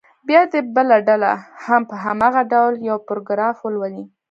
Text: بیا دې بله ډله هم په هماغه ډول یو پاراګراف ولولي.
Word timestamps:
بیا 0.27 0.41
دې 0.51 0.59
بله 0.75 0.97
ډله 1.07 1.31
هم 1.65 1.81
په 1.89 1.95
هماغه 2.05 2.41
ډول 2.53 2.73
یو 2.89 2.97
پاراګراف 3.07 3.57
ولولي. 3.61 4.03